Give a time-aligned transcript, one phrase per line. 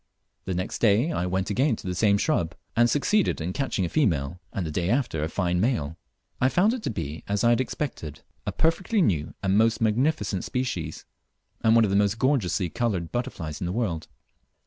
[0.45, 3.87] The next clay I went again to the same shrub and succeeded in catching a
[3.89, 5.95] female, and the day after a fine male.
[6.41, 10.43] I found it to be as I had expected, a perfectly new and most magnificent
[10.43, 11.05] species,
[11.63, 14.07] and one of the most gorgeously coloured butterflies in the world.